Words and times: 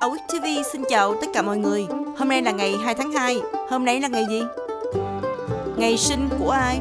Awit 0.00 0.20
TV 0.28 0.44
xin 0.72 0.82
chào 0.88 1.14
tất 1.20 1.26
cả 1.34 1.42
mọi 1.42 1.58
người. 1.58 1.86
Hôm 2.18 2.28
nay 2.28 2.42
là 2.42 2.50
ngày 2.50 2.76
2 2.84 2.94
tháng 2.94 3.12
2. 3.12 3.40
Hôm 3.70 3.84
nay 3.84 4.00
là 4.00 4.08
ngày 4.08 4.24
gì? 4.30 4.42
Ngày 5.76 5.96
sinh 5.96 6.28
của 6.38 6.50
ai? 6.50 6.80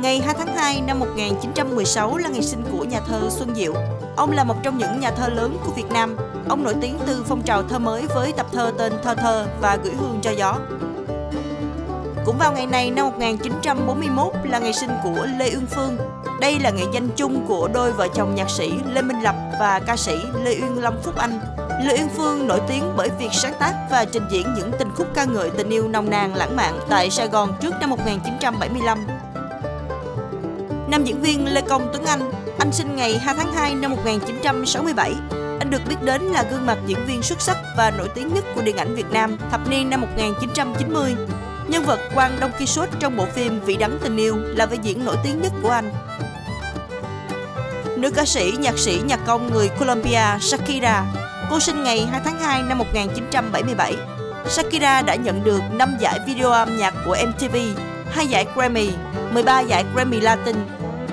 Ngày 0.00 0.20
2 0.20 0.34
tháng 0.38 0.56
2 0.56 0.80
năm 0.86 0.98
1916 0.98 2.16
là 2.16 2.28
ngày 2.28 2.42
sinh 2.42 2.62
của 2.72 2.84
nhà 2.84 3.00
thơ 3.08 3.20
Xuân 3.30 3.54
Diệu. 3.54 3.74
Ông 4.16 4.30
là 4.32 4.44
một 4.44 4.54
trong 4.62 4.78
những 4.78 5.00
nhà 5.00 5.10
thơ 5.10 5.28
lớn 5.28 5.56
của 5.66 5.72
Việt 5.72 5.90
Nam. 5.92 6.16
Ông 6.48 6.64
nổi 6.64 6.74
tiếng 6.80 6.98
từ 7.06 7.24
phong 7.28 7.42
trào 7.42 7.62
thơ 7.62 7.78
mới 7.78 8.02
với 8.14 8.32
tập 8.32 8.46
thơ 8.52 8.72
tên 8.78 8.92
Thơ 9.02 9.14
Thơ 9.14 9.46
và 9.60 9.78
Gửi 9.84 9.94
Hương 9.94 10.18
cho 10.22 10.30
gió. 10.30 10.58
Cũng 12.24 12.38
vào 12.38 12.52
ngày 12.52 12.66
này 12.66 12.90
năm 12.90 13.06
1941 13.06 14.32
là 14.44 14.58
ngày 14.58 14.72
sinh 14.72 14.90
của 15.04 15.26
Lê 15.38 15.44
Uyên 15.44 15.66
Phương. 15.66 15.96
Đây 16.40 16.58
là 16.60 16.70
nghệ 16.70 16.84
danh 16.92 17.08
chung 17.16 17.44
của 17.48 17.68
đôi 17.74 17.92
vợ 17.92 18.08
chồng 18.14 18.34
nhạc 18.34 18.50
sĩ 18.50 18.72
Lê 18.92 19.02
Minh 19.02 19.22
Lập 19.22 19.34
và 19.60 19.80
ca 19.86 19.96
sĩ 19.96 20.16
Lê 20.44 20.50
Uyên 20.50 20.82
Lâm 20.82 20.94
Phúc 21.02 21.16
Anh. 21.16 21.53
Lê 21.82 21.94
Uyên 21.96 22.08
Phương 22.16 22.46
nổi 22.48 22.60
tiếng 22.68 22.84
bởi 22.96 23.10
việc 23.18 23.28
sáng 23.32 23.54
tác 23.58 23.74
và 23.90 24.04
trình 24.04 24.22
diễn 24.30 24.54
những 24.54 24.72
tình 24.78 24.88
khúc 24.94 25.06
ca 25.14 25.24
ngợi 25.24 25.50
tình 25.50 25.68
yêu 25.68 25.88
nồng 25.88 26.10
nàn 26.10 26.34
lãng 26.34 26.56
mạn 26.56 26.80
tại 26.88 27.10
Sài 27.10 27.28
Gòn 27.28 27.52
trước 27.60 27.74
năm 27.80 27.90
1975. 27.90 29.06
Nam 30.88 31.04
diễn 31.04 31.22
viên 31.22 31.54
Lê 31.54 31.60
Công 31.60 31.88
Tuấn 31.92 32.04
Anh, 32.04 32.32
anh 32.58 32.72
sinh 32.72 32.96
ngày 32.96 33.18
2 33.18 33.34
tháng 33.38 33.52
2 33.52 33.74
năm 33.74 33.90
1967. 33.90 35.14
Anh 35.58 35.70
được 35.70 35.80
biết 35.88 35.96
đến 36.02 36.22
là 36.22 36.44
gương 36.50 36.66
mặt 36.66 36.78
diễn 36.86 36.98
viên 37.06 37.22
xuất 37.22 37.40
sắc 37.40 37.58
và 37.76 37.90
nổi 37.90 38.08
tiếng 38.14 38.34
nhất 38.34 38.44
của 38.54 38.62
điện 38.62 38.76
ảnh 38.76 38.94
Việt 38.94 39.10
Nam 39.10 39.36
thập 39.50 39.68
niên 39.68 39.90
năm 39.90 40.00
1990. 40.00 41.14
Nhân 41.68 41.84
vật 41.84 42.00
Quang 42.14 42.36
Đông 42.40 42.52
Quixote 42.58 42.92
trong 43.00 43.16
bộ 43.16 43.26
phim 43.34 43.60
Vị 43.60 43.76
đắng 43.76 43.98
tình 44.02 44.16
yêu 44.16 44.36
là 44.36 44.66
vai 44.66 44.78
diễn 44.82 45.04
nổi 45.04 45.16
tiếng 45.24 45.42
nhất 45.42 45.52
của 45.62 45.70
anh. 45.70 45.92
Nữ 47.96 48.10
ca 48.10 48.24
sĩ, 48.24 48.52
nhạc 48.58 48.78
sĩ, 48.78 49.00
nhạc 49.04 49.20
công 49.26 49.52
người 49.52 49.68
Colombia 49.78 50.38
Shakira 50.40 51.04
Cô 51.50 51.60
sinh 51.60 51.84
ngày 51.84 52.06
2 52.06 52.20
tháng 52.24 52.40
2 52.40 52.62
năm 52.62 52.78
1977. 52.78 53.96
Shakira 54.48 55.02
đã 55.02 55.14
nhận 55.14 55.44
được 55.44 55.60
5 55.72 55.96
giải 56.00 56.20
video 56.26 56.50
âm 56.50 56.76
nhạc 56.76 56.94
của 57.04 57.16
MTV, 57.28 57.56
2 58.10 58.26
giải 58.26 58.46
Grammy, 58.54 58.90
13 59.30 59.60
giải 59.60 59.84
Grammy 59.94 60.20
Latin, 60.20 60.56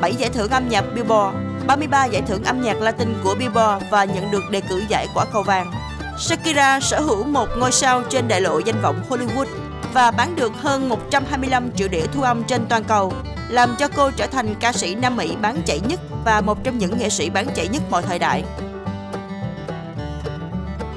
7 0.01 0.15
giải 0.15 0.29
thưởng 0.29 0.49
âm 0.49 0.69
nhạc 0.69 0.83
Billboard, 0.95 1.37
33 1.67 2.05
giải 2.05 2.21
thưởng 2.27 2.43
âm 2.43 2.61
nhạc 2.61 2.81
Latin 2.81 3.13
của 3.23 3.35
Billboard 3.39 3.85
và 3.89 4.03
nhận 4.03 4.31
được 4.31 4.49
đề 4.49 4.61
cử 4.61 4.83
giải 4.89 5.07
quả 5.13 5.25
cầu 5.33 5.43
vàng. 5.43 5.71
Shakira 6.19 6.79
sở 6.79 6.99
hữu 6.99 7.23
một 7.23 7.47
ngôi 7.57 7.71
sao 7.71 8.03
trên 8.09 8.27
đại 8.27 8.41
lộ 8.41 8.59
danh 8.59 8.81
vọng 8.81 9.01
Hollywood 9.09 9.47
và 9.93 10.11
bán 10.11 10.35
được 10.35 10.51
hơn 10.61 10.89
125 10.89 11.71
triệu 11.75 11.87
đĩa 11.87 12.05
thu 12.13 12.21
âm 12.21 12.43
trên 12.43 12.65
toàn 12.69 12.83
cầu, 12.83 13.13
làm 13.49 13.75
cho 13.79 13.87
cô 13.95 14.11
trở 14.11 14.27
thành 14.27 14.55
ca 14.59 14.73
sĩ 14.73 14.95
Nam 14.95 15.15
Mỹ 15.15 15.35
bán 15.41 15.61
chạy 15.65 15.79
nhất 15.79 15.99
và 16.25 16.41
một 16.41 16.63
trong 16.63 16.77
những 16.77 16.97
nghệ 16.97 17.09
sĩ 17.09 17.29
bán 17.29 17.47
chạy 17.55 17.67
nhất 17.67 17.81
mọi 17.89 18.01
thời 18.01 18.19
đại. 18.19 18.43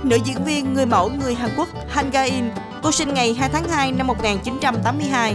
Nữ 0.04 0.18
diễn 0.24 0.44
viên 0.44 0.74
người 0.74 0.86
mẫu 0.86 1.10
người 1.20 1.34
Hàn 1.34 1.50
Quốc 1.56 1.68
Han 1.88 2.10
Ga-in, 2.10 2.44
cô 2.82 2.92
sinh 2.92 3.14
ngày 3.14 3.34
2 3.34 3.48
tháng 3.48 3.68
2 3.68 3.92
năm 3.92 4.06
1982. 4.06 5.34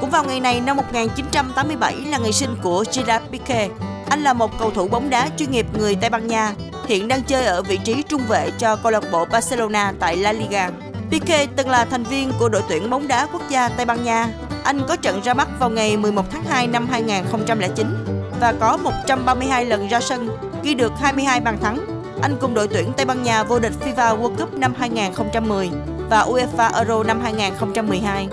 Cũng 0.00 0.10
vào 0.10 0.24
ngày 0.24 0.40
này 0.40 0.60
năm 0.60 0.76
1987 0.76 1.94
là 1.94 2.18
ngày 2.18 2.32
sinh 2.32 2.56
của 2.62 2.84
Gerard 2.92 3.24
Piqué. 3.30 3.68
Anh 4.08 4.22
là 4.22 4.32
một 4.32 4.58
cầu 4.58 4.70
thủ 4.70 4.88
bóng 4.88 5.10
đá 5.10 5.28
chuyên 5.36 5.50
nghiệp 5.50 5.66
người 5.78 5.94
Tây 5.94 6.10
Ban 6.10 6.26
Nha, 6.26 6.54
hiện 6.86 7.08
đang 7.08 7.22
chơi 7.22 7.44
ở 7.44 7.62
vị 7.62 7.78
trí 7.84 8.02
trung 8.02 8.22
vệ 8.28 8.50
cho 8.58 8.76
câu 8.76 8.92
lạc 8.92 9.04
bộ 9.12 9.24
Barcelona 9.24 9.92
tại 10.00 10.16
La 10.16 10.32
Liga. 10.32 10.70
Piqué 11.10 11.46
từng 11.56 11.68
là 11.68 11.84
thành 11.84 12.02
viên 12.02 12.32
của 12.38 12.48
đội 12.48 12.62
tuyển 12.68 12.90
bóng 12.90 13.08
đá 13.08 13.26
quốc 13.32 13.42
gia 13.48 13.68
Tây 13.68 13.86
Ban 13.86 14.04
Nha. 14.04 14.28
Anh 14.64 14.82
có 14.88 14.96
trận 14.96 15.20
ra 15.24 15.34
mắt 15.34 15.48
vào 15.58 15.70
ngày 15.70 15.96
11 15.96 16.24
tháng 16.30 16.44
2 16.44 16.66
năm 16.66 16.86
2009 16.90 18.04
và 18.40 18.54
có 18.60 18.76
132 18.76 19.64
lần 19.64 19.88
ra 19.88 20.00
sân, 20.00 20.30
ghi 20.62 20.74
được 20.74 20.92
22 21.00 21.40
bàn 21.40 21.58
thắng 21.62 22.01
anh 22.22 22.36
cùng 22.40 22.54
đội 22.54 22.68
tuyển 22.68 22.92
Tây 22.96 23.06
Ban 23.06 23.22
Nha 23.22 23.44
vô 23.44 23.58
địch 23.58 23.72
FIFA 23.80 24.20
World 24.20 24.36
Cup 24.36 24.54
năm 24.54 24.74
2010 24.78 25.70
và 26.10 26.24
UEFA 26.24 26.70
Euro 26.74 27.02
năm 27.02 27.20
2012. 27.20 28.28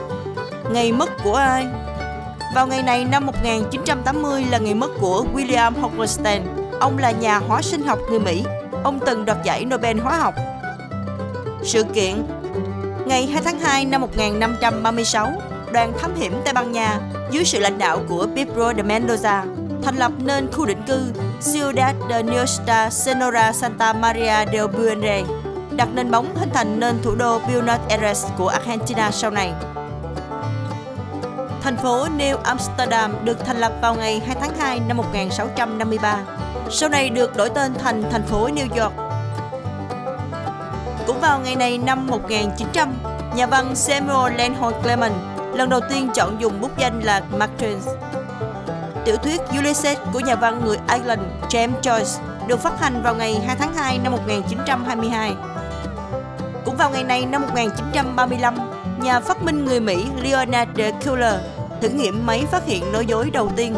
Ngày 0.72 0.92
mất 0.92 1.10
của 1.24 1.36
ai? 1.36 1.68
Vào 2.56 2.68
ngày 2.68 2.84
này 2.84 3.06
năm 3.06 3.26
1980 3.26 4.46
là 4.52 4.58
ngày 4.58 4.74
mất 4.74 4.92
của 5.02 5.26
William 5.34 5.72
Hocklerstein. 5.82 6.42
Ông 6.80 6.98
là 6.98 7.12
nhà 7.12 7.38
hóa 7.38 7.62
sinh 7.62 7.84
học 7.84 8.00
người 8.10 8.20
Mỹ. 8.20 8.44
Ông 8.84 9.00
từng 9.06 9.26
đoạt 9.26 9.38
giải 9.44 9.66
Nobel 9.66 10.00
hóa 10.00 10.18
học. 10.18 10.34
Sự 11.64 11.84
kiện 11.84 12.24
Ngày 13.06 13.28
2 13.28 13.42
tháng 13.46 13.60
2 13.60 13.86
năm 13.86 14.02
1536, 14.02 15.32
đoàn 15.72 15.94
thám 16.02 16.16
hiểm 16.16 16.34
Tây 16.46 16.54
Ban 16.54 16.72
Nha 16.72 17.00
dưới 17.32 17.46
sự 17.46 17.60
lãnh 17.60 17.78
đạo 17.78 18.02
của 18.10 18.28
Pedro 18.36 18.74
de 18.74 18.84
Mendoza 18.84 19.44
thành 19.84 19.98
lập 19.98 20.12
nên 20.26 20.52
khu 20.52 20.66
định 20.66 20.82
cư 20.88 21.02
Ciudad 21.42 21.96
de 22.10 22.24
Nuestra 22.24 22.90
Senora 22.90 23.54
Santa 23.54 23.94
Maria 23.94 24.46
del 24.52 24.68
Buendre, 24.68 25.24
đặt 25.72 25.88
nền 25.94 26.12
móng 26.12 26.36
hình 26.36 26.50
thành 26.54 26.80
nên 26.80 27.02
thủ 27.04 27.16
đô 27.16 27.40
Buenos 27.40 27.80
Aires 27.90 28.26
của 28.38 28.48
Argentina 28.48 29.12
sau 29.12 29.32
này. 29.32 29.54
Thành 31.62 31.78
phố 31.78 32.08
New 32.18 32.38
Amsterdam 32.44 33.26
được 33.26 33.46
thành 33.46 33.58
lập 33.58 33.72
vào 33.82 33.96
ngày 33.96 34.22
2 34.26 34.36
tháng 34.42 34.58
2 34.60 34.80
năm 34.88 34.98
1653, 34.98 36.18
sau 36.70 36.90
này 36.90 37.10
được 37.10 37.38
đổi 37.38 37.50
tên 37.50 37.74
thành 37.74 38.04
thành 38.12 38.24
phố 38.24 38.50
New 38.50 38.84
York. 38.84 38.94
Cũng 41.08 41.20
vào 41.20 41.40
ngày 41.40 41.56
này 41.56 41.78
năm 41.78 42.08
1900, 42.08 42.94
nhà 43.36 43.48
văn 43.48 43.76
Samuel 43.76 44.36
Lenhold 44.36 44.76
Clement 44.84 45.14
lần 45.54 45.70
đầu 45.70 45.80
tiên 45.90 46.10
chọn 46.16 46.42
dùng 46.42 46.62
bút 46.62 46.72
danh 46.78 47.00
là 47.04 47.22
Mark 47.38 47.52
Twain 47.60 47.80
Tiểu 49.10 49.18
thuyết 49.18 49.42
Ulysses 49.60 49.98
của 50.14 50.20
nhà 50.20 50.36
văn 50.36 50.62
người 50.66 50.78
Ireland 50.94 51.22
James 51.50 51.82
Joyce 51.82 52.20
được 52.48 52.60
phát 52.60 52.80
hành 52.82 53.04
vào 53.04 53.16
ngày 53.16 53.42
2 53.48 53.56
tháng 53.56 53.74
2 53.74 54.00
năm 54.04 54.12
1922. 54.12 55.34
Cũng 56.66 56.78
vào 56.78 56.90
ngày 56.90 57.04
này 57.04 57.26
năm 57.26 57.42
1935, 57.42 58.56
nhà 59.02 59.20
phát 59.20 59.44
minh 59.44 59.66
người 59.66 59.80
Mỹ 59.80 60.06
Leonard 60.22 60.72
Keeler 60.76 61.34
thử 61.82 61.90
nghiệm 61.90 62.26
máy 62.26 62.44
phát 62.52 62.66
hiện 62.66 62.92
nói 62.92 63.06
dối 63.06 63.30
đầu 63.30 63.52
tiên. 63.56 63.76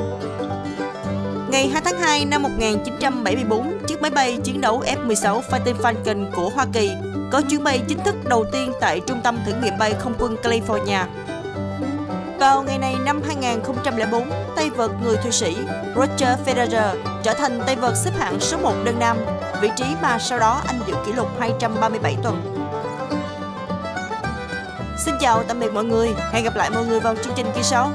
Ngày 1.52 1.68
2 1.68 1.81
tháng 1.86 2.00
2 2.00 2.25
năm 2.25 2.44
1974, 2.44 3.78
chiếc 3.88 4.02
máy 4.02 4.12
bay 4.12 4.38
chiến 4.44 4.62
đấu 4.62 4.84
F-16 4.86 5.42
Fighting 5.42 5.75
Falcon 5.81 6.31
của 6.36 6.50
Hoa 6.50 6.66
Kỳ 6.74 6.92
có 7.31 7.42
chuyến 7.50 7.63
bay 7.63 7.81
chính 7.88 8.00
thức 8.00 8.16
đầu 8.25 8.46
tiên 8.52 8.72
tại 8.81 9.00
Trung 9.08 9.22
tâm 9.24 9.38
thử 9.46 9.53
nghiệm 9.63 9.78
bay 9.80 9.94
không 10.00 10.13
quân 10.19 10.36
California. 10.44 11.06
Vào 12.41 12.63
ngày 12.63 12.78
này 12.78 12.96
năm 13.06 13.22
2004, 13.28 14.29
tay 14.56 14.69
vợt 14.69 14.91
người 15.03 15.18
Thụy 15.18 15.31
Sĩ 15.31 15.57
Roger 15.96 16.40
Federer 16.46 16.96
trở 17.24 17.34
thành 17.34 17.62
tay 17.66 17.75
vợt 17.75 17.97
xếp 17.97 18.12
hạng 18.18 18.40
số 18.40 18.57
1 18.57 18.74
đơn 18.84 19.00
nam, 19.00 19.18
vị 19.62 19.69
trí 19.75 19.85
mà 20.02 20.18
sau 20.19 20.40
đó 20.40 20.62
anh 20.68 20.80
giữ 20.88 20.94
kỷ 21.06 21.13
lục 21.13 21.28
237 21.40 22.18
tuần. 22.24 22.57
Xin 25.06 25.16
chào 25.19 25.44
tạm 25.44 25.59
biệt 25.59 25.74
mọi 25.74 25.84
người, 25.84 26.13
hẹn 26.31 26.44
gặp 26.44 26.56
lại 26.56 26.69
mọi 26.69 26.85
người 26.85 27.00
vào 27.00 27.16
chương 27.16 27.34
trình 27.35 27.46
kỳ 27.56 27.63
sau. 27.63 27.91